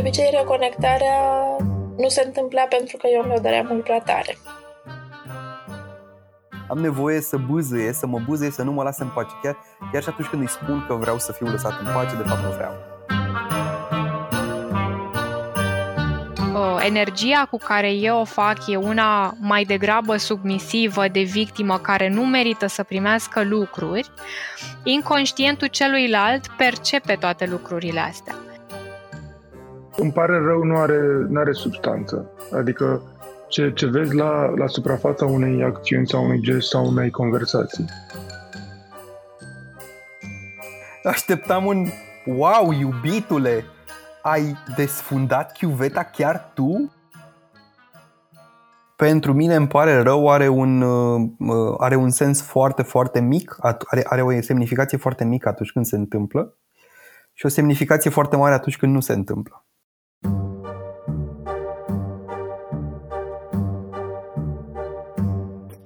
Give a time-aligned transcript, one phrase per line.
[0.00, 1.18] obicei, reconectarea
[1.96, 4.38] nu se întâmpla pentru că eu mi-o doream mult prea tare.
[6.68, 9.30] Am nevoie să bâzâie, să mă bâzâie, să nu mă lase în pace.
[9.42, 9.56] Chiar,
[9.92, 12.42] chiar și atunci când îi spun că vreau să fiu lăsat în pace, de fapt
[12.42, 12.72] nu vreau.
[16.84, 22.26] energia cu care eu o fac e una mai degrabă submisivă de victimă care nu
[22.26, 24.10] merită să primească lucruri,
[24.82, 28.34] inconștientul celuilalt percepe toate lucrurile astea.
[29.96, 32.30] Îmi pare rău, nu are, nu are substanță.
[32.52, 33.02] Adică
[33.48, 37.84] ce, ce vezi la, la suprafața unei acțiuni sau unui gest sau unei conversații.
[41.02, 41.86] Așteptam un
[42.26, 43.64] wow, iubitule,
[44.22, 46.92] ai desfundat chiuveta chiar tu?
[48.96, 54.02] Pentru mine îmi pare rău, are un, uh, are un sens foarte, foarte mic, are,
[54.04, 56.56] are o semnificație foarte mică atunci când se întâmplă
[57.32, 59.64] și o semnificație foarte mare atunci când nu se întâmplă.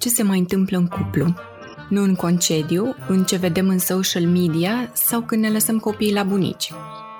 [0.05, 1.34] Ce se mai întâmplă în cuplu?
[1.88, 6.22] Nu în concediu, în ce vedem în social media sau când ne lăsăm copiii la
[6.22, 6.72] bunici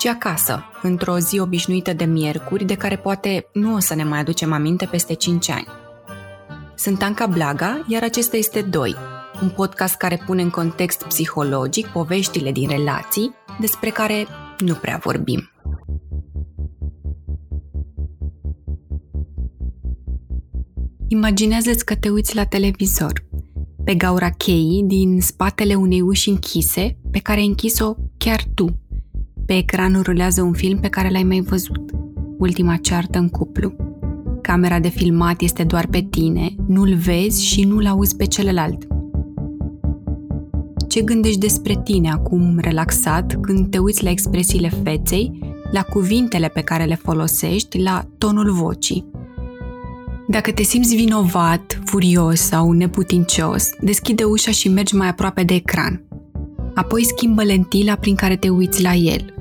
[0.05, 4.19] ci acasă, într-o zi obișnuită de miercuri, de care poate nu o să ne mai
[4.19, 5.67] aducem aminte peste 5 ani.
[6.75, 8.97] Sunt Anca Blaga, iar acesta este Doi,
[9.43, 14.27] un podcast care pune în context psihologic poveștile din relații despre care
[14.59, 15.51] nu prea vorbim.
[21.09, 23.25] Imaginează-ți că te uiți la televizor,
[23.85, 28.81] pe gaura cheii din spatele unei uși închise pe care ai închis-o chiar tu,
[29.47, 31.91] pe ecran rulează un film pe care l-ai mai văzut.
[32.39, 33.73] Ultima ceartă în cuplu.
[34.41, 38.87] Camera de filmat este doar pe tine, nu-l vezi și nu-l auzi pe celălalt.
[40.89, 45.39] Ce gândești despre tine acum relaxat când te uiți la expresiile feței,
[45.73, 49.13] la cuvintele pe care le folosești, la tonul vocii?
[50.29, 56.05] Dacă te simți vinovat, furios sau neputincios, deschide ușa și mergi mai aproape de ecran.
[56.75, 59.35] Apoi schimbă lentila prin care te uiți la el.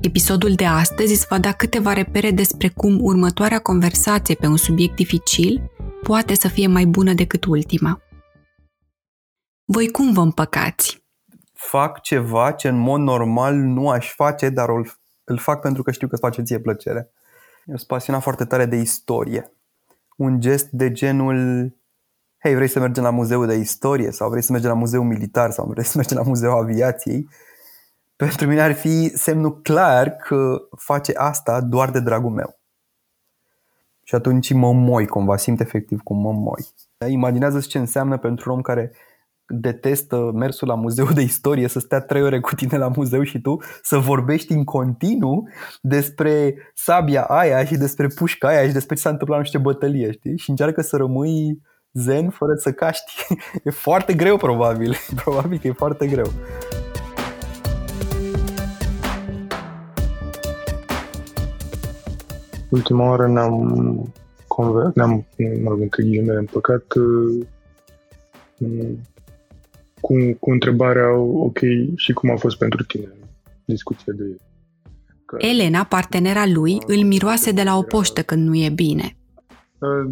[0.00, 4.96] Episodul de astăzi îți va da câteva repere despre cum următoarea conversație pe un subiect
[4.96, 5.70] dificil
[6.02, 8.02] poate să fie mai bună decât ultima.
[9.64, 11.04] Voi cum vă împăcați?
[11.52, 14.68] Fac ceva ce în mod normal nu aș face, dar
[15.24, 17.10] îl fac pentru că știu că îți face ție plăcere.
[17.64, 19.52] Eu sunt pasionat foarte tare de istorie.
[20.18, 21.72] Un gest de genul
[22.38, 25.50] hei, vrei să mergem la muzeul de istorie sau vrei să mergem la muzeul militar
[25.50, 27.28] sau vrei să mergem la muzeul aviației
[28.18, 32.58] pentru mine ar fi semnul clar că face asta doar de dragul meu.
[34.02, 36.66] Și atunci mă moi cumva, simt efectiv cum mă moi.
[37.08, 38.92] Imaginează ce înseamnă pentru un om care
[39.48, 43.40] detestă mersul la muzeul de istorie, să stea trei ore cu tine la muzeu și
[43.40, 45.48] tu să vorbești în continuu
[45.82, 49.64] despre sabia aia și despre pușca aia și despre ce s-a întâmplat nu știu ce
[49.64, 50.38] bătălie, știi?
[50.38, 53.12] Și încearcă să rămâi zen fără să caști.
[53.64, 54.94] E foarte greu probabil,
[55.24, 56.32] probabil că e foarte greu.
[62.70, 64.12] Ultima oară ne-am
[64.46, 65.26] conver- ne-am,
[65.62, 67.46] mă rog, între ghilimele, împăcat uh,
[70.00, 71.58] cu, cu întrebarea, ok,
[71.96, 73.08] și cum a fost pentru tine
[73.64, 74.40] discuția de el.
[75.24, 79.16] Că, Elena, partenera lui, îl miroase de la o poștă când nu e bine.
[79.78, 80.10] Uh,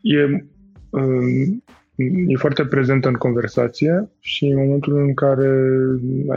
[0.00, 0.46] e,
[0.90, 1.56] uh,
[2.26, 5.68] e foarte prezentă în conversație și în momentul în care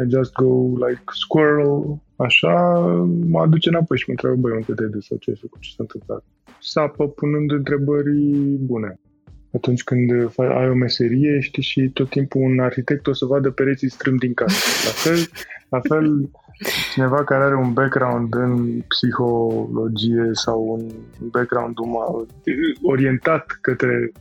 [0.05, 2.79] I just go like squirrel, așa,
[3.27, 5.83] mă aduce înapoi și mă întreabă, băi, unde te sau ce ai făcut, ce s-a
[5.83, 6.23] întâmplat.
[6.59, 8.19] Sapă punând întrebări
[8.59, 8.99] bune.
[9.57, 13.91] Atunci când ai o meserie, știi, și tot timpul un arhitect o să vadă pereții
[13.91, 14.55] strâmb din casă.
[14.85, 15.29] La fel,
[15.69, 16.29] la fel
[16.93, 20.85] cineva care are un background în psihologie sau un
[21.31, 21.73] background
[22.81, 24.11] orientat către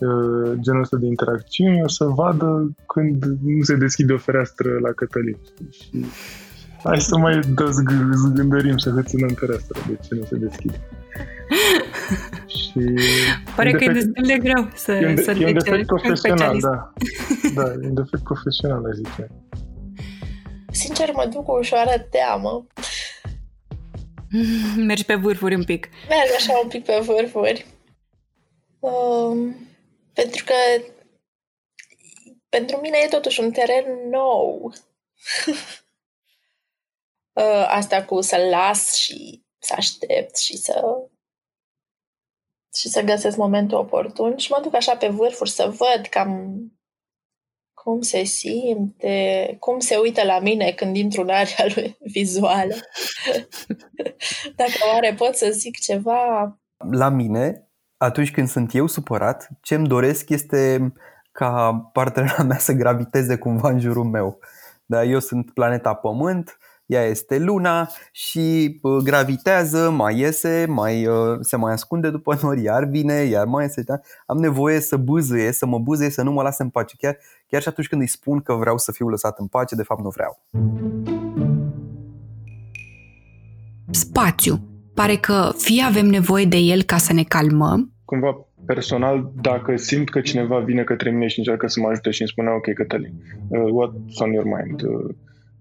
[0.00, 4.92] Uh, genul ăsta de interacțiuni o să vadă când nu se deschide o fereastră la
[4.92, 5.36] Cătălin.
[5.70, 6.04] Și
[6.82, 7.40] hai să mai
[8.26, 10.80] zgândărim să hățânăm fereastra de ce nu se deschide.
[12.74, 13.06] și
[13.56, 16.58] Pare că defect, e destul de greu să, e un, să e un defect profesional,
[16.60, 16.92] da.
[17.54, 19.28] Da, e un defect profesional, aș zice.
[20.70, 22.66] Sincer, mă duc cu ușoară teamă.
[24.76, 25.88] Mergi pe vârfuri un pic.
[26.08, 27.66] Merg așa un pic pe vârfuri.
[28.78, 29.56] Um,
[30.12, 30.84] pentru că
[32.48, 34.72] pentru mine e totuși un teren nou.
[37.34, 40.84] Uh, asta cu să las și să aștept și să
[42.74, 46.58] și să găsesc momentul oportun și mă duc așa pe vârfuri să văd cam
[47.84, 52.74] cum se simte, cum se uită la mine când intru în area lui vizuală.
[54.56, 56.58] Dacă oare pot să zic ceva...
[56.90, 60.92] La mine, atunci când sunt eu supărat, ce îmi doresc este
[61.32, 64.38] ca partenera mea să graviteze cumva în jurul meu.
[64.86, 71.56] Da, eu sunt planeta Pământ, ea este luna și gravitează, mai iese, mai, uh, se
[71.56, 73.82] mai ascunde după nori, iar vine, iar mai iese.
[73.82, 74.00] Da?
[74.26, 76.96] Am nevoie să bâzâie, să mă bâzâie, să nu mă lase în pace.
[76.98, 77.16] Chiar,
[77.46, 80.02] chiar și atunci când îi spun că vreau să fiu lăsat în pace, de fapt
[80.02, 80.42] nu vreau.
[83.90, 84.60] Spațiu.
[84.94, 90.10] Pare că fie avem nevoie de el ca să ne calmăm, cumva personal, dacă simt
[90.10, 93.12] că cineva vine către mine și încearcă să mă ajute și îmi spune, ok, Cătălin,
[93.48, 94.82] uh, what's on your mind?
[94.82, 95.14] Uh,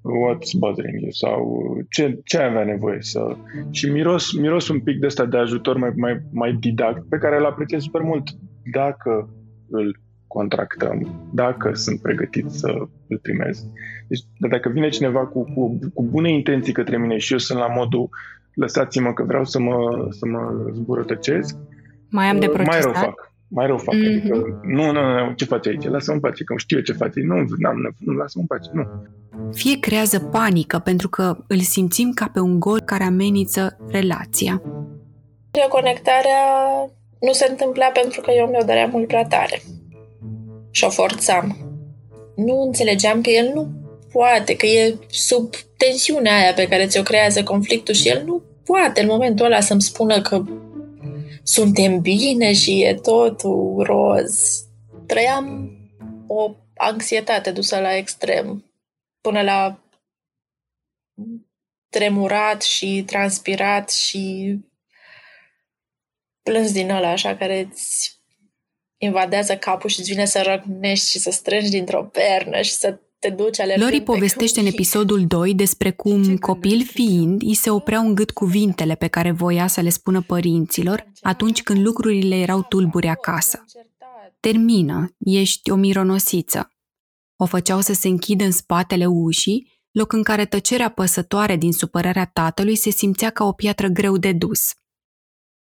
[0.04, 3.36] what's bothering you sau ce, ce ai avea nevoie să...
[3.70, 7.38] Și miros, miros un pic de ăsta de ajutor mai, mai, mai didact pe care
[7.38, 8.24] îl apreciez super mult
[8.72, 9.30] dacă
[9.70, 12.68] îl contractăm, dacă sunt pregătit să
[13.08, 13.66] îl primez.
[14.08, 14.20] Deci
[14.50, 18.10] dacă vine cineva cu, cu, cu bune intenții către mine și eu sunt la modul
[18.54, 21.58] lăsați-mă că vreau să mă, să mă zburătăcesc,
[22.10, 22.84] mai am de procesat?
[22.84, 23.96] Mai rău fac mai rău fac.
[23.96, 24.20] Mm-hmm.
[24.20, 25.88] Adică, nu, nu, nu, ce faci aici?
[25.88, 27.14] Lasă-mă în pace, că știu ce faci.
[27.14, 28.88] Nu, nu, nu, nu lasă-mă în pace, nu.
[29.54, 34.62] Fie creează panică pentru că îl simțim ca pe un gol care amenință relația.
[35.52, 36.42] Reconectarea
[37.20, 39.62] nu se întâmpla pentru că eu mi-o doream mult prea tare.
[40.72, 41.58] Și o forțam.
[42.36, 43.68] Nu înțelegeam că el nu
[44.12, 49.02] poate, că e sub tensiunea aia pe care ți-o creează conflictul și el nu poate
[49.02, 50.44] în momentul ăla să-mi spună că
[51.44, 54.64] suntem bine și e totul roz.
[55.06, 55.72] Trăiam
[56.28, 58.66] o anxietate dusă la extrem,
[59.24, 59.84] până la
[61.90, 64.56] tremurat și transpirat și
[66.42, 68.22] plâns din ăla așa care îți
[68.98, 73.30] invadează capul și îți vine să răgnești și să strângi dintr-o pernă și să te
[73.30, 78.16] duci alergând Lori povestește în episodul 2 despre cum, copil fiind, îi se opreau în
[78.16, 83.66] gât cuvintele pe care voia să le spună părinților atunci când lucrurile erau tulburi acasă.
[84.40, 86.73] Termină, ești o mironosiță.
[87.36, 92.26] O făceau să se închidă în spatele ușii, loc în care tăcerea păsătoare din supărarea
[92.26, 94.72] tatălui se simțea ca o piatră greu de dus.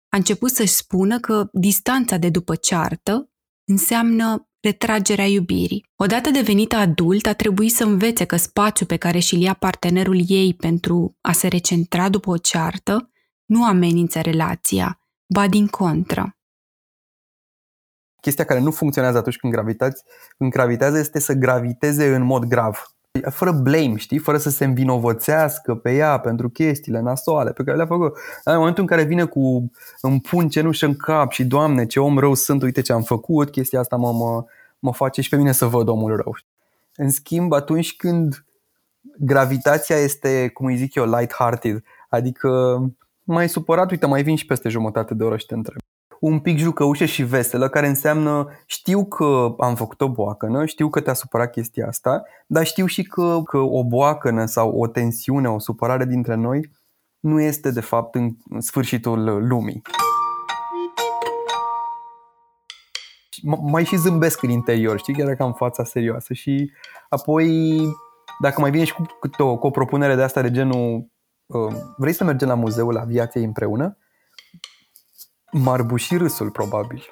[0.08, 3.30] A început să-și spună că distanța de după ceartă
[3.64, 5.86] înseamnă retragerea iubirii.
[5.96, 10.54] Odată devenită adult, a trebuit să învețe că spațiul pe care și-l ia partenerul ei
[10.54, 13.10] pentru a se recentra după o ceartă
[13.44, 15.00] nu amenință relația,
[15.34, 16.37] ba din contră.
[18.20, 20.02] Chestia care nu funcționează atunci când, gravitați,
[20.38, 22.92] când gravitează este să graviteze în mod grav
[23.30, 27.86] fără blame, știi, fără să se învinovățească pe ea pentru chestiile nasoale pe care le-a
[27.86, 28.16] făcut.
[28.44, 29.70] În momentul în care vine cu
[30.00, 33.50] îmi pun cenușă în cap și Doamne, ce om rău sunt, uite ce am făcut,
[33.50, 34.44] chestia asta mă, mă,
[34.78, 36.36] mă face și pe mine să văd omul rău.
[36.96, 38.44] În schimb, atunci când
[39.18, 42.80] gravitația este, cum îi zic eu, light-hearted, adică
[43.24, 45.80] mai supărat, uite, mai vin și peste jumătate de oră și te întreb
[46.20, 51.00] un pic jucăușă și veselă, care înseamnă știu că am făcut o boacănă, știu că
[51.00, 55.58] te-a supărat chestia asta, dar știu și că, că o boacănă sau o tensiune, o
[55.58, 56.70] supărare dintre noi
[57.20, 59.82] nu este de fapt în sfârșitul lumii.
[63.60, 66.72] mai și zâmbesc în interior, știi, chiar dacă am fața serioasă și
[67.08, 67.78] apoi
[68.38, 71.10] dacă mai vine și cu, cu, o, cu o propunere de asta de genul
[71.46, 73.98] uh, vrei să mergem la muzeul aviației împreună?
[75.52, 77.02] M-ar buși râsul, probabil.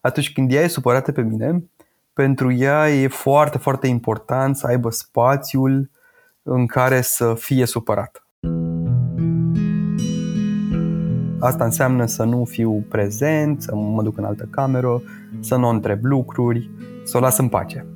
[0.00, 1.64] Atunci când ea e supărată pe mine,
[2.12, 5.90] pentru ea e foarte, foarte important să aibă spațiul
[6.42, 8.26] în care să fie supărat.
[11.40, 15.02] Asta înseamnă să nu fiu prezent, să mă duc în altă cameră,
[15.40, 16.70] să nu întreb lucruri,
[17.04, 17.86] să o las în pace.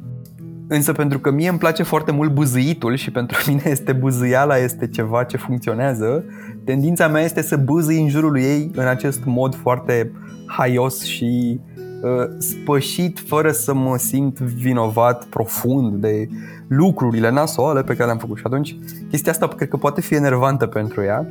[0.68, 4.88] Însă pentru că mie îmi place foarte mult buzăitul și pentru mine este buzăiala este
[4.88, 6.24] ceva ce funcționează,
[6.64, 10.12] tendința mea este să buzăi în jurul ei în acest mod foarte
[10.46, 11.60] haios și
[12.02, 16.28] uh, spășit fără să mă simt vinovat profund de
[16.68, 18.36] lucrurile nasoale pe care le-am făcut.
[18.36, 18.76] Și atunci
[19.10, 21.26] chestia asta cred că poate fi enervantă pentru ea.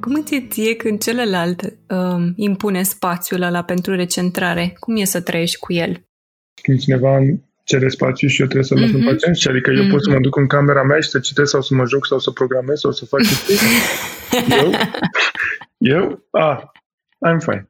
[0.00, 4.76] Cum îți ție când celălalt uh, impune spațiul ăla pentru recentrare?
[4.78, 6.04] Cum e să trăiești cu el?
[6.64, 7.18] Când cineva
[7.64, 8.94] cere spațiu și eu trebuie să-l las mm-hmm.
[8.94, 9.10] în mhm.
[9.10, 9.48] paciență.
[9.48, 9.90] Adică eu mm-hmm.
[9.90, 10.22] pot să mă mhm.
[10.22, 12.92] duc în camera mea și să citesc sau să mă joc sau să programez sau
[12.92, 13.56] să fac chestii.
[14.62, 14.70] eu?
[15.96, 16.26] Eu?
[16.30, 16.58] Ah,
[17.26, 17.68] I'm fine.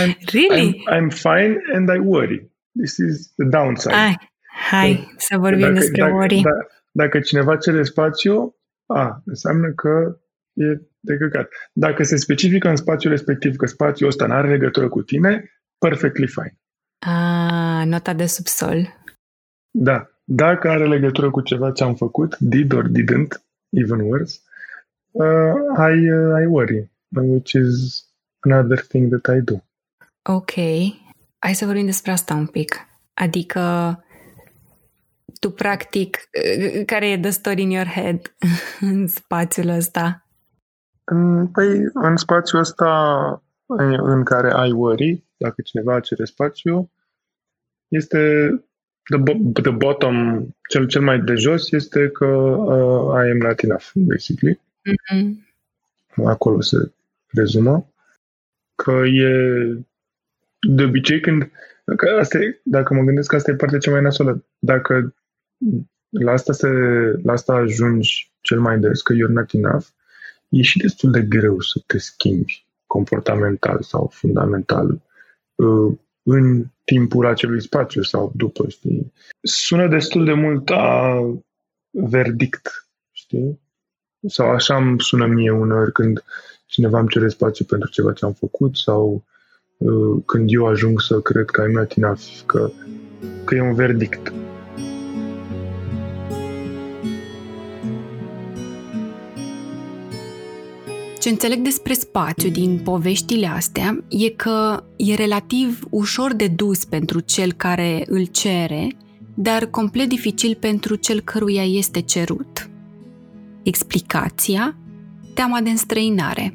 [0.00, 0.68] I'm, really?
[0.68, 2.50] I'm, I'm fine and I worry.
[2.72, 3.94] This is the downside.
[3.94, 4.16] Hai,
[4.70, 6.40] hai să vorbim dacă, despre dacă, worry.
[6.40, 8.56] Da, dacă cineva cere spațiu,
[8.86, 10.18] a, înseamnă că
[10.52, 10.64] e
[11.00, 11.48] de căcat.
[11.72, 16.26] Dacă se specifică în spațiul respectiv că spațiul ăsta nu are legătură cu tine, perfectly
[16.26, 16.59] fine.
[17.06, 18.88] A, nota de subsol.
[19.70, 20.10] Da.
[20.24, 24.38] Dacă are legătură cu ceva ce am făcut, did or didn't, even worse,
[25.10, 28.04] uh, I, uh, I worry, which is
[28.40, 29.54] another thing that I do.
[30.22, 30.52] Ok.
[31.38, 32.86] Hai să vorbim despre asta un pic.
[33.14, 33.60] Adică
[35.40, 36.18] tu practic,
[36.86, 38.36] care e the story in your head
[38.90, 40.26] în spațiul ăsta?
[41.52, 43.42] Păi, în spațiul ăsta
[43.98, 46.90] în care ai worry, dacă cineva cere spațiu,
[47.88, 48.50] este
[49.10, 49.18] the,
[49.62, 54.60] the bottom, cel, cel mai de jos este că uh, I am not enough, basically.
[54.88, 55.34] Mm-hmm.
[56.24, 56.92] Acolo se
[57.26, 57.92] rezumă.
[58.74, 59.30] Că e
[60.60, 61.50] de obicei când
[61.96, 64.44] că asta e, dacă mă gândesc că asta e partea cea mai nasolă.
[64.58, 65.14] Dacă
[66.08, 66.68] la asta, se,
[67.22, 69.86] la asta ajungi cel mai des, că you're not enough,
[70.48, 75.00] e și destul de greu să te schimbi comportamental sau fundamental uh,
[76.22, 79.12] în timpul acelui spațiu sau după, știi?
[79.40, 81.20] Sună destul de mult a
[81.90, 83.60] verdict, știi?
[84.26, 86.24] Sau așa îmi sună mie uneori când
[86.66, 89.24] cineva îmi cere spațiu pentru ceva ce am făcut sau
[89.76, 92.70] uh, când eu ajung să cred că I'm not enough, că,
[93.44, 94.32] că e un verdict.
[101.30, 107.52] Înțeleg despre spațiu din poveștile astea e că e relativ ușor de dus pentru cel
[107.52, 108.96] care îl cere,
[109.34, 112.70] dar complet dificil pentru cel căruia este cerut.
[113.62, 114.76] Explicația?
[115.34, 116.54] Teama de înstrăinare.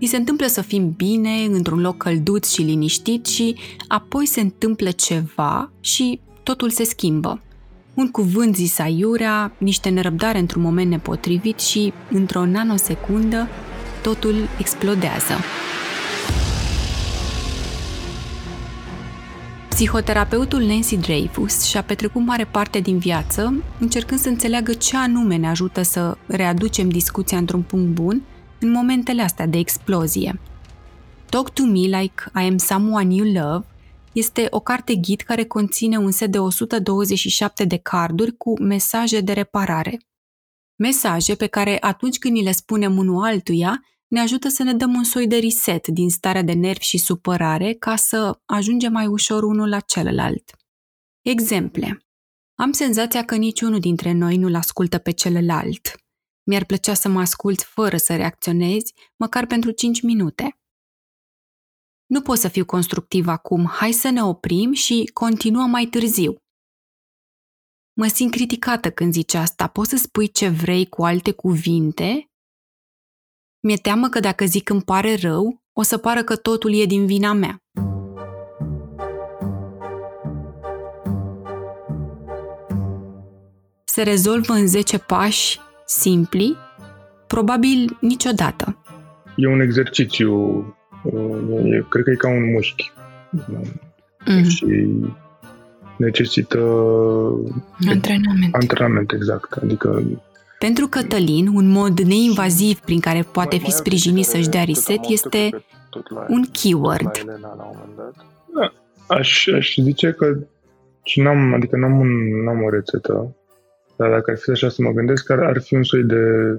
[0.00, 3.56] Ni se întâmplă să fim bine, într-un loc călduț și liniștit și
[3.88, 7.42] apoi se întâmplă ceva și totul se schimbă.
[7.94, 13.48] Un cuvânt zis aiurea, niște nerăbdare într-un moment nepotrivit și, într-o nanosecundă,
[14.02, 15.34] totul explodează.
[19.68, 25.48] Psihoterapeutul Nancy Dreyfus și-a petrecut mare parte din viață încercând să înțeleagă ce anume ne
[25.48, 28.22] ajută să readucem discuția într-un punct bun
[28.60, 30.40] în momentele astea de explozie.
[31.28, 33.66] Talk to Me Like I Am Someone You Love
[34.12, 39.32] este o carte ghid care conține un set de 127 de carduri cu mesaje de
[39.32, 39.98] reparare.
[40.78, 44.94] Mesaje pe care atunci când ni le spunem unul altuia, ne ajută să ne dăm
[44.94, 49.42] un soi de reset din starea de nervi și supărare ca să ajungem mai ușor
[49.42, 50.56] unul la celălalt.
[51.22, 52.02] Exemple.
[52.54, 55.90] Am senzația că niciunul dintre noi nu-l ascultă pe celălalt.
[56.42, 60.58] Mi-ar plăcea să mă ascult fără să reacționezi, măcar pentru 5 minute.
[62.06, 66.36] Nu pot să fiu constructiv acum, hai să ne oprim și continuăm mai târziu.
[68.00, 72.30] Mă simt criticată când zici asta, poți să spui ce vrei cu alte cuvinte
[73.60, 77.06] mi-e teamă că dacă zic îmi pare rău, o să pară că totul e din
[77.06, 77.62] vina mea.
[83.84, 86.56] Se rezolvă în 10 pași simpli?
[87.26, 88.82] Probabil niciodată.
[89.36, 90.58] E un exercițiu,
[91.04, 92.92] e, cred că e ca un mușchi.
[93.36, 94.46] Mm-hmm.
[94.48, 94.64] Și
[95.98, 96.58] necesită
[97.88, 98.54] antrenament.
[98.54, 99.52] Antrenament, exact.
[99.52, 100.02] Adică
[100.58, 105.64] pentru Cătălin, un mod neinvaziv prin care poate fi sprijinit să-și dea reset este
[106.28, 107.24] un keyword.
[108.54, 108.72] Da,
[109.06, 110.38] aș, aș zice că
[111.02, 113.36] și n-am, adică n-am, un, n-am o rețetă,
[113.96, 116.52] dar dacă ar fi așa să mă gândesc, ar, ar fi un soi de,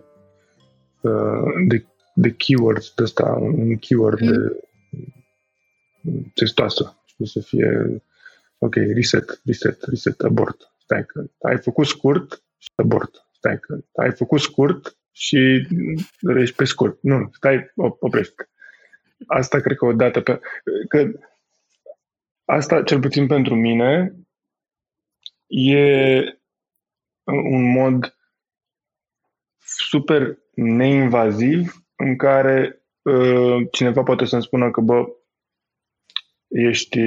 [1.01, 4.27] uh, de, de keywords de ăsta, un keyword mm.
[4.27, 4.59] de
[6.33, 6.97] testoasă.
[7.05, 8.01] Știi, să fie,
[8.59, 10.73] ok, reset, reset, reset, abort.
[10.77, 15.67] Stai că ai făcut scurt și abort stai că ai făcut scurt și
[16.21, 17.01] rești pe scurt.
[17.01, 18.33] Nu, stai, oprești.
[19.27, 20.39] Asta cred că o dată pe...
[20.87, 21.11] Că
[22.45, 24.15] asta, cel puțin pentru mine,
[25.47, 26.19] e
[27.51, 28.17] un mod
[29.59, 35.05] super neinvaziv în care uh, cineva poate să-mi spună că, bă,
[36.47, 36.99] ești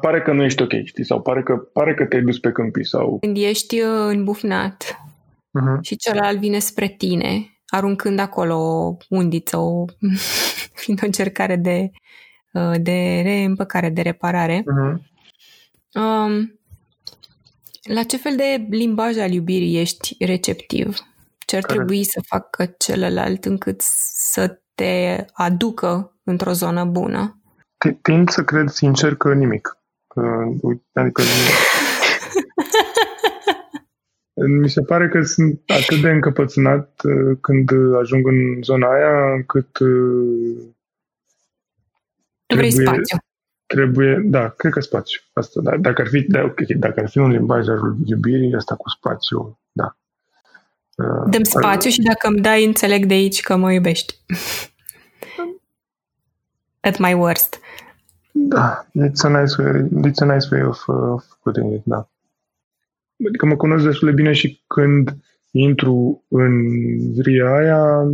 [0.00, 1.04] pare că nu ești ok, știi?
[1.04, 3.18] Sau pare că, pare că te-ai dus pe câmpii sau...
[3.20, 5.80] Când ești uh, îmbufnat uh-huh.
[5.80, 9.84] și celălalt vine spre tine, aruncând acolo o undiță, o,
[10.80, 11.90] fiind o încercare de,
[12.52, 14.58] uh, de reîmpăcare, de reparare.
[14.58, 15.08] Uh-huh.
[15.94, 16.60] Um,
[17.82, 20.98] la ce fel de limbaj al iubirii ești receptiv?
[21.46, 21.74] Ce ar Care?
[21.74, 23.80] trebui să facă celălalt încât
[24.30, 27.39] să te aducă într-o zonă bună?
[28.02, 29.78] Tind să cred sincer că nimic.
[30.92, 31.22] Adică
[34.60, 37.70] mi se pare că sunt atât de încăpățânat uh, când
[38.00, 40.58] ajung în zona aia încât uh,
[42.46, 43.16] trebuie, spațiu.
[43.66, 45.20] trebuie, da, cred că spațiu.
[45.32, 48.76] Asta, da, dacă, ar fi, da, okay, dacă ar fi un limbaj al iubirii, asta
[48.76, 49.96] cu spațiu, da.
[50.96, 54.14] Uh, Dăm spațiu și dacă îmi dai, înțeleg de aici că mă iubești.
[56.80, 57.60] At my worst.
[58.32, 62.08] Da, it's a nice way, it's a nice way of, of putting it, da.
[63.28, 65.16] Adică mă cunosc destul de bine și când
[65.50, 66.52] intru în
[67.12, 68.12] vria aia,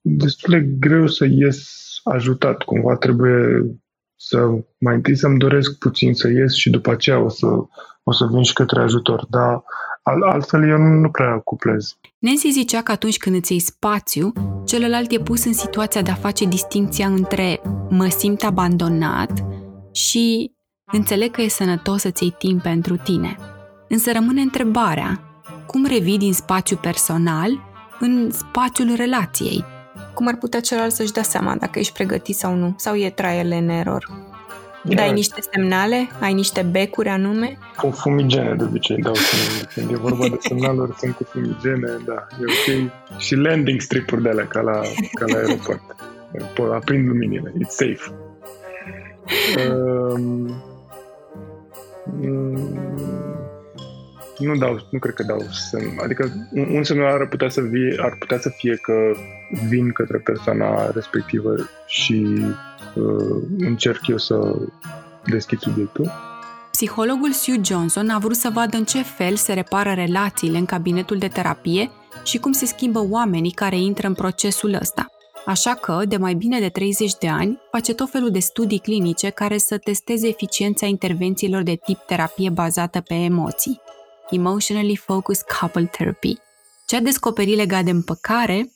[0.00, 1.70] destul de greu să ies
[2.04, 2.62] ajutat.
[2.62, 3.64] Cumva trebuie
[4.16, 4.48] să
[4.78, 7.46] mai întâi să-mi doresc puțin să ies și după aceea o să,
[8.02, 9.26] o să vin și către ajutor.
[9.30, 9.62] Dar
[10.02, 11.98] altfel eu nu, nu prea cuplez.
[12.18, 14.32] Nancy zicea că atunci când îți iei spațiu,
[14.66, 19.32] celălalt e pus în situația de a face distinția între mă simt abandonat
[19.92, 20.52] și
[20.92, 23.36] înțeleg că e sănătos să-ți iei timp pentru tine.
[23.88, 25.20] Însă rămâne întrebarea,
[25.66, 27.50] cum revii din spațiu personal
[28.00, 29.64] în spațiul relației?
[30.14, 32.74] Cum ar putea celălalt să-și dea seama dacă ești pregătit sau nu?
[32.76, 34.29] Sau e trial and error?
[34.84, 36.08] Dai niște semnale?
[36.20, 37.58] Ai niște becuri anume?
[37.76, 39.68] Cu fumigene de obicei dau semnale.
[39.74, 42.90] Când e vorba de semnaluri, sunt cu fumigene, da, e ok.
[43.18, 44.80] Și landing strip-uri de alea, ca la,
[45.12, 45.82] ca la aeroport.
[46.74, 48.14] Aprind luminile, it's safe.
[49.68, 50.62] Um,
[54.38, 55.98] nu dau, nu cred că dau semn.
[56.02, 58.92] Adică un semnal ar putea să fie, ar putea să fie că
[59.68, 61.54] vin către persoana respectivă
[61.86, 62.69] și uh,
[63.58, 64.56] încerc eu să
[65.24, 66.10] deschid subiectul.
[66.70, 71.18] Psihologul Sue Johnson a vrut să vadă în ce fel se repară relațiile în cabinetul
[71.18, 71.90] de terapie
[72.24, 75.06] și cum se schimbă oamenii care intră în procesul ăsta.
[75.46, 79.28] Așa că, de mai bine de 30 de ani, face tot felul de studii clinice
[79.28, 83.80] care să testeze eficiența intervențiilor de tip terapie bazată pe emoții.
[84.30, 86.36] Emotionally Focused Couple Therapy.
[86.86, 88.72] Ce a descoperit legat de împăcare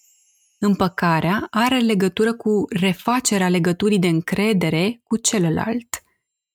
[0.66, 6.02] Împăcarea are legătură cu refacerea legăturii de încredere cu celălalt.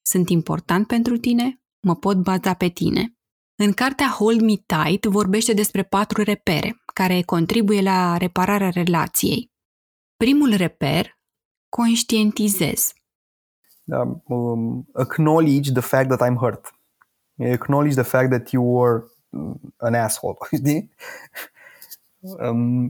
[0.02, 1.62] Sunt important pentru tine?
[1.80, 3.18] Mă pot baza pe tine.
[3.56, 9.52] În cartea Hold Me Tight vorbește despre patru repere care contribuie la repararea relației.
[10.18, 11.18] Primul reper,
[11.70, 12.94] conștientizez.
[13.84, 16.76] Um, um, acknowledge the fact that I'm hurt.
[17.52, 19.04] Acknowledge the fact that you were
[19.78, 20.38] an asshole.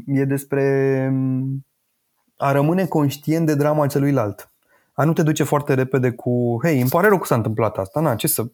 [0.05, 1.13] e despre
[2.37, 4.51] a rămâne conștient de drama celuilalt.
[4.93, 7.99] A nu te duce foarte repede cu, hei, îmi pare rău că s-a întâmplat asta,
[7.99, 8.45] na, ce să...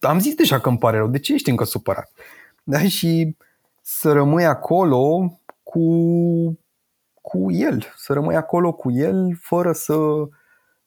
[0.00, 2.10] Am zis deja că îmi pare rău, de ce ești încă supărat?
[2.64, 3.36] Da, și
[3.82, 5.88] să rămâi acolo cu,
[7.20, 9.94] cu el, să rămâi acolo cu el fără să,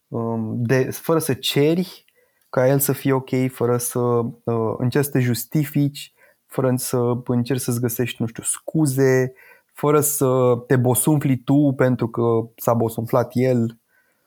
[0.08, 2.06] um, de, fără să ceri
[2.50, 6.14] ca el să fie ok, fără să uh, încerci să te justifici,
[6.50, 9.34] fără să încerci să-ți găsești, nu știu, scuze,
[9.74, 10.28] fără să
[10.68, 12.22] te bosunfli tu pentru că
[12.56, 13.78] s-a bosunflat el.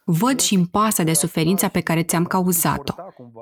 [0.04, 2.94] Văd și în pasă de suferința pe care ți-am cauzat-o.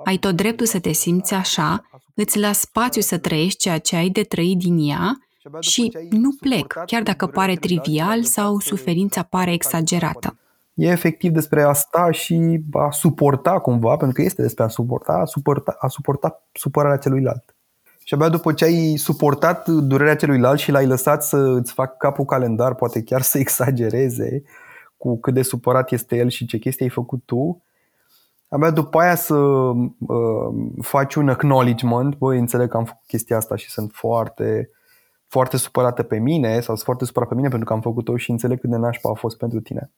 [0.04, 4.08] Ai tot dreptul să te simți așa, îți las spațiu să trăiești ceea ce ai
[4.08, 5.18] de trăit din ea
[5.60, 10.38] și nu plec, chiar dacă pare trivial sau suferința pare exagerată.
[10.74, 15.12] E efectiv despre a sta și a suporta cumva, pentru că este despre a suporta,
[15.12, 17.49] a suporta, a suporta supărarea celuilalt.
[18.10, 22.24] Și abia după ce ai suportat durerea celuilalt și l-ai lăsat să îți fac capul
[22.24, 24.42] calendar, poate chiar să exagereze
[24.96, 27.62] cu cât de supărat este el și ce chestii ai făcut tu,
[28.48, 33.56] abia după aia să uh, faci un acknowledgement, băi, înțeleg că am făcut chestia asta
[33.56, 34.70] și sunt foarte,
[35.26, 38.30] foarte supărată pe mine sau sunt foarte supărat pe mine pentru că am făcut-o și
[38.30, 39.90] înțeleg cât de nașpa a fost pentru tine.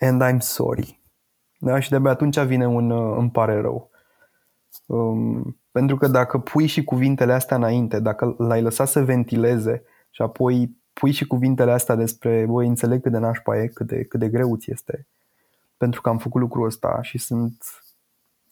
[0.00, 1.00] And I'm sorry.
[1.58, 1.78] Da?
[1.78, 3.90] Și de-abia atunci vine un uh, îmi pare rău.
[4.86, 10.22] Um, pentru că dacă pui și cuvintele astea înainte, dacă l-ai lăsat să ventileze și
[10.22, 14.20] apoi pui și cuvintele astea despre, voi înțeleg cât de nașpa e, cât de, cât
[14.20, 15.06] de greu ți este,
[15.76, 17.64] pentru că am făcut lucrul ăsta și sunt,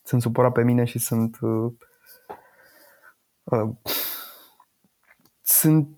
[0.03, 1.73] sunt supărat pe mine și sunt uh,
[3.45, 3.71] uh,
[5.43, 5.89] sunt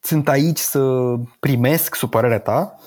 [0.00, 2.78] sunt aici să primesc supărarea ta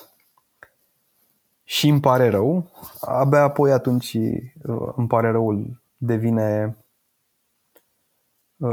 [1.64, 6.84] și îmi pare rău, abia apoi atunci uh, îmi pare răul devine uh,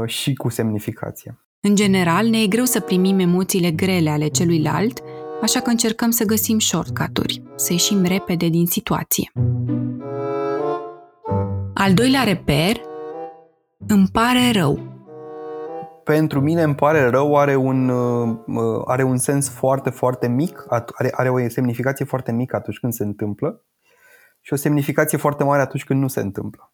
[0.05, 1.37] și cu semnificație.
[1.61, 4.99] În general, ne e greu să primim emoțiile grele ale celuilalt,
[5.41, 9.31] așa că încercăm să găsim shortcut-uri, să ieșim repede din situație.
[11.73, 12.81] Al doilea reper,
[13.87, 14.91] îmi pare rău.
[16.03, 21.11] Pentru mine îmi pare rău are un, uh, are un sens foarte, foarte mic, are,
[21.11, 23.65] are o semnificație foarte mică atunci când se întâmplă
[24.41, 26.72] și o semnificație foarte mare atunci când nu se întâmplă.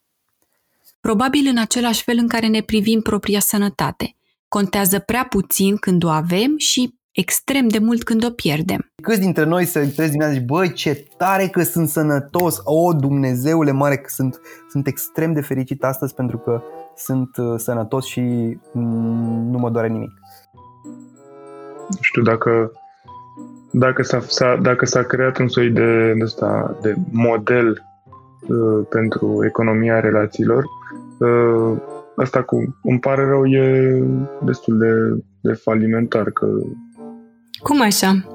[1.02, 4.16] Probabil în același fel în care ne privim propria sănătate.
[4.48, 8.92] Contează prea puțin când o avem și extrem de mult când o pierdem.
[9.02, 13.72] Câți dintre noi se trezi dimineața și băi, ce tare că sunt sănătos, o, Dumnezeule
[13.72, 16.62] mare, că sunt, sunt extrem de fericit astăzi pentru că
[16.96, 18.22] sunt uh, sănătos și
[18.74, 20.12] mm, nu mă doare nimic.
[21.88, 22.72] Nu știu dacă
[23.72, 27.86] dacă s-a, s-a, dacă s-a creat un soi de, de, asta, de model
[28.48, 30.79] uh, pentru economia relațiilor, uh,
[32.16, 34.04] asta cu îmi pare rău e
[34.46, 36.32] destul de, de falimentar.
[36.32, 36.48] Că...
[37.64, 38.26] Cum așa?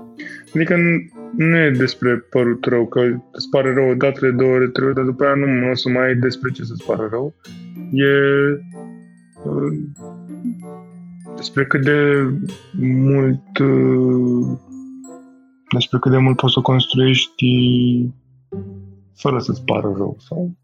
[0.54, 0.76] Adică
[1.36, 3.00] nu e despre părut rău, că
[3.32, 5.70] îți pare rău o dată, de două ori, trei ori, dar după aia nu, nu
[5.70, 7.34] o să mai ai despre ce să-ți pare rău.
[7.92, 8.12] E
[9.44, 9.72] uh,
[11.36, 12.28] despre cât de
[12.80, 14.58] mult uh,
[15.72, 17.44] despre cât de mult poți să construiești
[19.14, 20.56] fără să-ți pară rău sau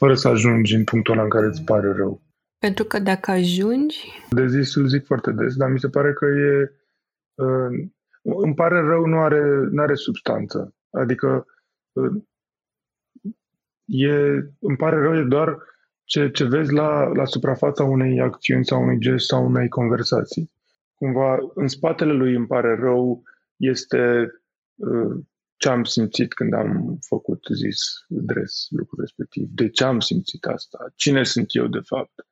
[0.00, 2.22] fără să ajungi în punctul ăla în care îți pare rău.
[2.58, 3.98] Pentru că dacă ajungi...
[4.30, 6.72] De zis îl zic foarte des, dar mi se pare că e...
[7.34, 7.88] Uh,
[8.22, 10.74] îmi pare rău, nu are, nu are substanță.
[10.90, 11.46] Adică
[11.92, 12.22] uh,
[13.84, 14.12] e,
[14.58, 15.58] îmi pare rău, e doar
[16.04, 20.50] ce, ce vezi la, la suprafața unei acțiuni sau unui gest sau unei conversații.
[20.94, 23.22] Cumva, în spatele lui îmi pare rău
[23.56, 24.32] este
[25.60, 30.92] ce am simțit când am făcut zis dres lucrul respectiv, de ce am simțit asta,
[30.94, 32.26] cine sunt eu de fapt.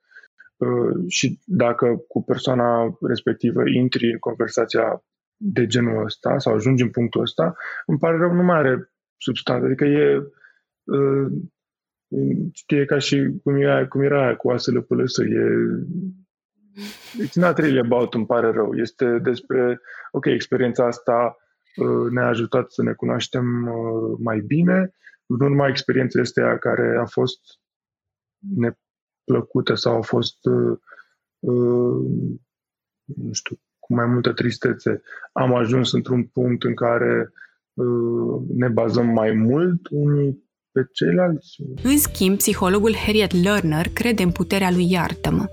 [0.57, 5.05] Uh, și dacă cu persoana respectivă intri în conversația
[5.37, 9.67] de genul ăsta sau ajungi în punctul ăsta, îmi pare rău, nu mai are substanță.
[9.67, 10.17] Adică e,
[10.85, 11.27] uh,
[12.53, 15.45] știe ca și cum era, cum era aia cu oasele pălăsă, e
[17.27, 18.75] It's not really about îmi pare rău.
[18.75, 19.81] Este despre,
[20.13, 21.47] ok, experiența asta Uh,
[22.11, 24.93] ne-a ajutat să ne cunoaștem uh, mai bine.
[25.27, 27.41] Nu numai experiența este aia care a fost
[28.39, 30.79] neplăcută sau a fost, uh,
[33.05, 35.03] nu știu, cu mai multă tristețe.
[35.33, 37.33] Am ajuns într-un punct în care
[38.49, 41.57] ne bazăm mai mult unii pe ceilalți.
[41.83, 45.51] În schimb, psihologul Harriet Lerner crede în puterea lui iartă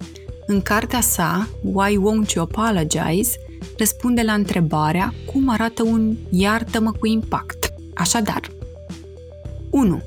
[0.47, 3.37] În cartea sa, Why Won't You Apologize,
[3.77, 7.73] răspunde la întrebarea cum arată un iartă-mă cu impact.
[7.93, 8.51] Așadar,
[9.69, 10.01] 1.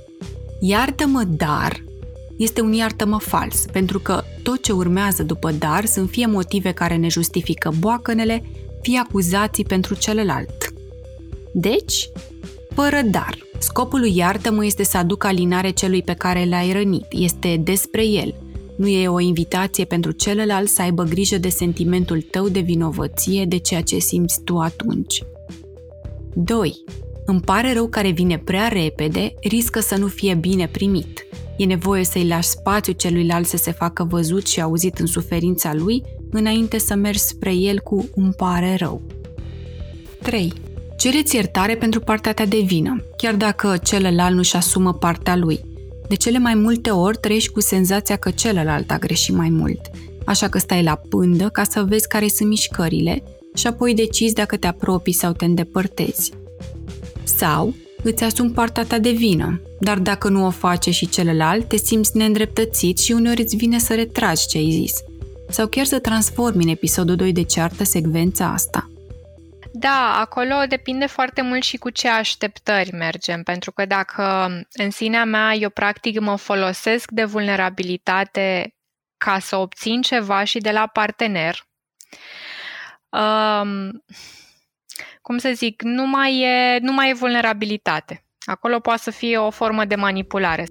[0.61, 1.85] Iartă-mă, dar
[2.37, 6.97] este un iartă-mă fals, pentru că tot ce urmează după dar sunt fie motive care
[6.97, 8.45] ne justifică boacănele,
[8.81, 10.73] fie acuzații pentru celălalt.
[11.53, 12.11] Deci,
[12.75, 13.39] fără dar.
[13.59, 17.07] Scopul lui iartă-mă este să aducă alinare celui pe care l-ai rănit.
[17.11, 18.35] Este despre el–
[18.79, 23.57] nu e o invitație pentru celălalt să aibă grijă de sentimentul tău de vinovăție de
[23.57, 25.23] ceea ce simți tu atunci.
[26.35, 26.85] 2.
[27.27, 31.27] Îmi pare rău care vine prea repede, riscă să nu fie bine primit.
[31.57, 36.03] E nevoie să-i lași spațiu celuilalt să se facă văzut și auzit în suferința lui,
[36.31, 39.03] înainte să mergi spre el cu îmi pare rău.
[40.23, 40.53] 3.
[40.97, 45.61] Cereți iertare pentru partea ta de vină, chiar dacă celălalt nu-și asumă partea lui.
[46.09, 49.81] De cele mai multe ori trăiești cu senzația că celălalt a greșit mai mult,
[50.25, 53.23] așa că stai la pândă ca să vezi care sunt mișcările
[53.55, 56.33] și apoi decizi dacă te apropii sau te îndepărtezi.
[57.25, 61.77] Sau îți asumi partea ta de vină, dar dacă nu o face și celălalt, te
[61.77, 64.93] simți neîndreptățit și uneori îți vine să retragi ce ai zis.
[65.49, 68.91] Sau chiar să transformi în episodul 2 de ceartă secvența asta.
[69.81, 74.23] Da, acolo depinde foarte mult și cu ce așteptări mergem, pentru că dacă
[74.73, 78.75] în sinea mea eu practic mă folosesc de vulnerabilitate
[79.17, 81.67] ca să obțin ceva și de la partener,
[83.09, 84.05] um,
[85.23, 88.25] cum să zic, nu mai, e, nu mai e vulnerabilitate.
[88.45, 90.65] Acolo poate să fie o formă de manipulare.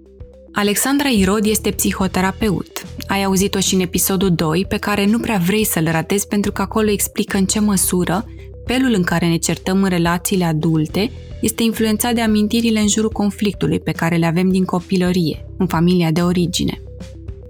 [0.53, 2.81] Alexandra Irod este psihoterapeut.
[3.07, 6.61] Ai auzit-o și în episodul 2, pe care nu prea vrei să-l ratezi pentru că
[6.61, 8.25] acolo explică în ce măsură
[8.67, 13.80] felul în care ne certăm în relațiile adulte este influențat de amintirile în jurul conflictului
[13.80, 16.82] pe care le avem din copilărie, în familia de origine.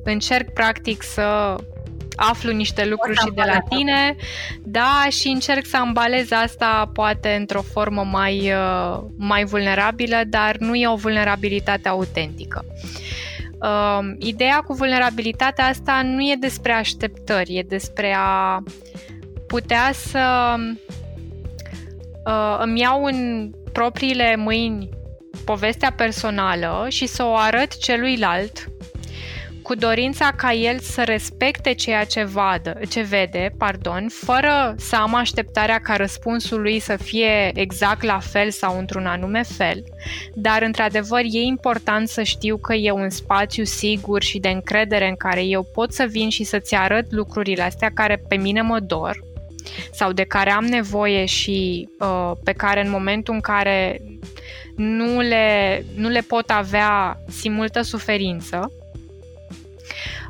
[0.04, 1.56] Încerc practic să
[2.16, 4.16] aflu niște lucruri și de la tine,
[4.64, 10.76] da, și încerc să ambalez asta poate într-o formă mai, uh, mai vulnerabilă, dar nu
[10.76, 12.66] e o vulnerabilitate autentică.
[13.62, 18.64] Uh, ideea cu vulnerabilitatea asta nu e despre așteptări, e despre a
[19.48, 20.56] putea să
[22.28, 24.90] uh, îmi iau în propriile mâini
[25.46, 28.68] povestea personală și să o arăt celuilalt
[29.68, 35.16] cu dorința ca el să respecte ceea ce, vadă, ce vede, pardon, fără să am
[35.16, 39.84] așteptarea ca răspunsul lui să fie exact la fel sau într-un anume fel.
[40.34, 45.16] Dar, într-adevăr, e important să știu că e un spațiu sigur și de încredere în
[45.16, 49.26] care eu pot să vin și să-ți arăt lucrurile astea care pe mine mă dor
[49.92, 54.02] sau de care am nevoie și uh, pe care în momentul în care
[54.76, 58.72] nu le, nu le pot avea, simt multă suferință.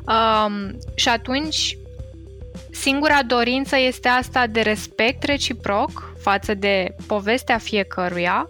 [0.04, 1.76] Um, și atunci,
[2.70, 8.48] singura dorință este asta de respect reciproc față de povestea fiecăruia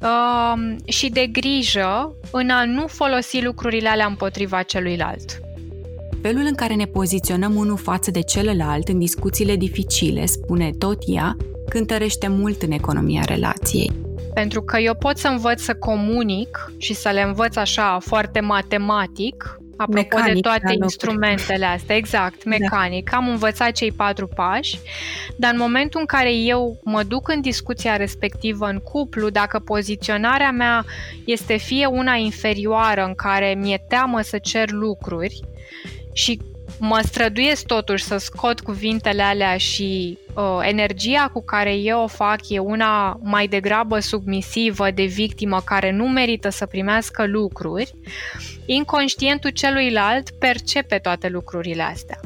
[0.00, 5.47] um, și de grijă în a nu folosi lucrurile alea împotriva celuilalt.
[6.22, 11.36] Felul în care ne poziționăm unul față de celălalt în discuțiile dificile, spune tot ea,
[11.68, 13.92] cântărește mult în economia relației.
[14.34, 19.60] Pentru că eu pot să învăț să comunic și să le învăț așa foarte matematic,
[19.76, 22.50] apropo mecanic, de toate instrumentele astea, exact, da.
[22.50, 23.10] mecanic.
[23.10, 23.16] Da.
[23.16, 24.78] Am învățat cei patru pași,
[25.36, 30.50] dar în momentul în care eu mă duc în discuția respectivă în cuplu, dacă poziționarea
[30.50, 30.84] mea
[31.24, 35.40] este fie una inferioară în care mi-e teamă să cer lucruri
[36.18, 36.40] și
[36.78, 42.48] mă străduiesc totuși să scot cuvintele alea și uh, energia cu care eu o fac
[42.48, 47.94] e una mai degrabă submisivă de victimă care nu merită să primească lucruri,
[48.66, 52.20] inconștientul celuilalt percepe toate lucrurile astea.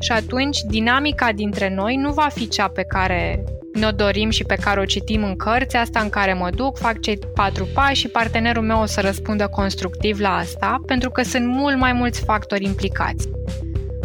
[0.00, 4.54] Și atunci dinamica dintre noi nu va fi cea pe care ne-o dorim și pe
[4.54, 8.08] care o citim în cărți, asta în care mă duc, fac cei patru pași și
[8.08, 12.64] partenerul meu o să răspundă constructiv la asta, pentru că sunt mult mai mulți factori
[12.64, 13.28] implicați.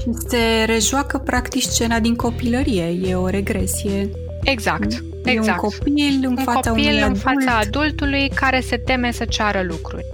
[0.02, 4.10] Și se rejoacă practic scena din copilărie, e o regresie.
[4.44, 4.92] Exact.
[5.24, 5.62] E exact.
[5.62, 7.20] un copil în un fața copil unui în adult.
[7.20, 10.06] fața adultului care se teme să ceară lucruri.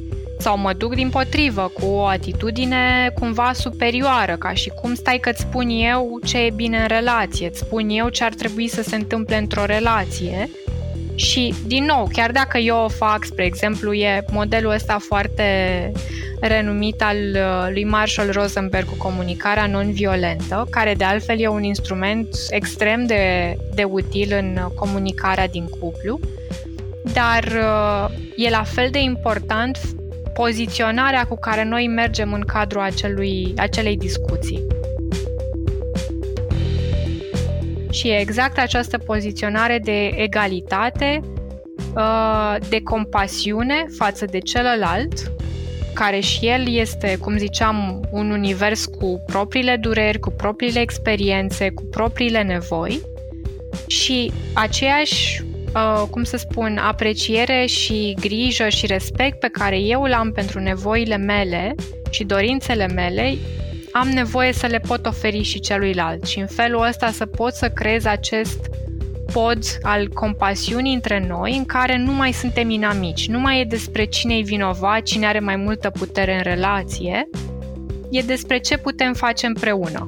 [0.44, 5.42] Sau mă duc din potrivă cu o atitudine cumva superioară, ca și cum stai că-ți
[5.42, 8.96] spun eu ce e bine în relație, îți spun eu ce ar trebui să se
[8.96, 10.50] întâmple într-o relație.
[11.16, 15.44] Și, din nou, chiar dacă eu o fac, spre exemplu, e modelul ăsta foarte
[16.40, 22.28] renumit al uh, lui Marshall Rosenberg cu comunicarea non-violentă, care de altfel e un instrument
[22.50, 26.20] extrem de, de util în comunicarea din cuplu,
[27.14, 29.78] dar uh, e la fel de important
[30.34, 34.64] poziționarea cu care noi mergem în cadrul acelui, acelei discuții.
[37.92, 41.20] Și e exact această poziționare de egalitate,
[41.96, 45.32] uh, de compasiune față de celălalt,
[45.94, 51.84] care și el este, cum ziceam, un univers cu propriile dureri, cu propriile experiențe, cu
[51.84, 53.02] propriile nevoi
[53.88, 55.44] și aceeași
[55.76, 60.60] uh, cum să spun, apreciere și grijă și respect pe care eu îl am pentru
[60.60, 61.76] nevoile mele
[62.10, 63.38] și dorințele mele,
[63.92, 67.70] am nevoie să le pot oferi și celuilalt și în felul ăsta să pot să
[67.70, 68.70] creez acest
[69.34, 74.06] pod al compasiunii între noi în care nu mai suntem inamici, nu mai e despre
[74.06, 77.30] cine e vinovat, cine are mai multă putere în relație,
[78.12, 80.08] e despre ce putem face împreună.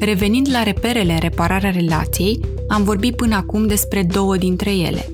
[0.00, 5.08] Revenind la reperele în repararea relației, am vorbit până acum despre două dintre ele.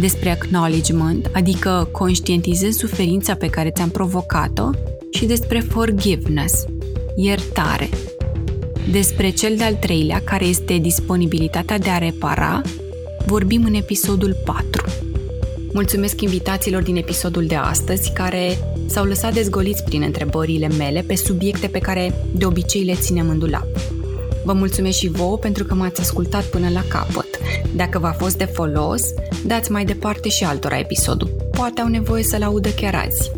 [0.00, 4.70] Despre acknowledgement, adică conștientizez suferința pe care ți-am provocat-o,
[5.10, 6.64] și despre forgiveness,
[7.14, 7.88] iertare.
[8.90, 12.60] Despre cel de-al treilea, care este disponibilitatea de a repara,
[13.26, 14.84] vorbim în episodul 4.
[15.72, 21.66] Mulțumesc invitațiilor din episodul de astăzi care s-au lăsat dezgoliți prin întrebările mele pe subiecte
[21.66, 23.66] pe care de obicei le ținem în dulap.
[24.46, 27.26] Vă mulțumesc și vouă pentru că m-ați ascultat până la capăt.
[27.74, 29.02] Dacă v-a fost de folos,
[29.46, 31.28] dați mai departe și altora episodul.
[31.50, 33.30] Poate au nevoie să-l audă chiar azi.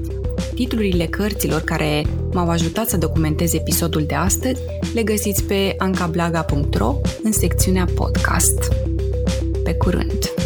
[0.55, 4.61] Titlurile cărților care m-au ajutat să documentez episodul de astăzi
[4.95, 8.73] le găsiți pe ancablaga.ro în secțiunea podcast.
[9.65, 10.38] Pe curând!